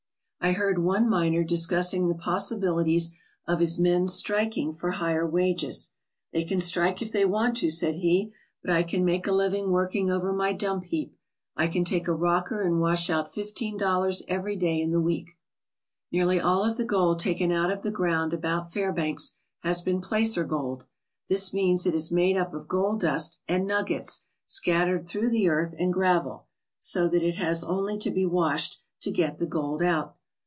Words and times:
I 0.43 0.53
heard 0.53 0.79
one 0.79 1.07
miner 1.07 1.43
discussing 1.43 2.07
the 2.07 2.15
possibilities 2.15 3.11
of 3.47 3.59
his 3.59 3.77
men's 3.77 4.15
striking 4.15 4.73
for 4.73 4.89
higher 4.89 5.25
wages. 5.29 5.91
"They 6.33 6.43
can 6.45 6.59
strike 6.59 6.99
if 6.99 7.11
they 7.11 7.25
want 7.25 7.57
to," 7.57 7.69
said 7.69 7.93
he, 7.97 8.33
"but 8.63 8.71
I 8.73 8.81
can 8.81 9.05
make 9.05 9.27
a 9.27 9.31
living 9.33 9.69
working 9.69 10.09
over 10.09 10.33
my 10.33 10.51
dump 10.53 10.85
heap. 10.85 11.15
I 11.55 11.67
can 11.67 11.85
take 11.85 12.07
a 12.07 12.15
rocker 12.15 12.63
and 12.63 12.79
wash 12.81 13.07
out 13.07 13.31
fifteen 13.31 13.77
dollars 13.77 14.23
any 14.27 14.55
day 14.55 14.81
in 14.81 14.89
the 14.89 14.99
week." 14.99 15.29
Nearly 16.11 16.39
all 16.39 16.63
of 16.65 16.75
the 16.75 16.85
gold 16.85 17.19
taken 17.19 17.51
out 17.51 17.69
of 17.71 17.83
the 17.83 17.91
ground 17.91 18.33
about 18.33 18.73
Fairbanks 18.73 19.35
has 19.59 19.83
been 19.83 20.01
placer 20.01 20.43
gold. 20.43 20.85
This 21.29 21.53
means 21.53 21.85
it 21.85 21.93
is 21.93 22.11
made 22.11 22.35
up 22.35 22.51
of 22.55 22.67
gold 22.67 23.01
dust 23.01 23.39
and 23.47 23.67
nuggets 23.67 24.25
scattered 24.45 25.07
through 25.07 25.29
the 25.29 25.47
earth 25.49 25.75
and 25.77 25.93
gravel, 25.93 26.47
so 26.79 27.07
that 27.09 27.21
it 27.21 27.35
has 27.35 27.63
only 27.63 27.99
to 27.99 28.09
be 28.09 28.25
washed 28.25 28.79
to 29.01 29.11
get 29.11 29.37
the 29.37 29.45
gold 29.45 29.83
out. 29.83 30.15